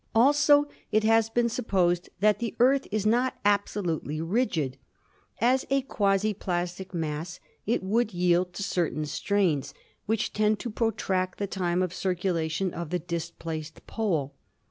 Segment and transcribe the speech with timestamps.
[0.15, 4.77] Also it has been supposed that the Earth is not abso lutely rigid.
[5.39, 9.75] As a quasi plastic mass it would yield to cer tain strains
[10.07, 14.33] which tend to protract the time of circulation of the displaced pole.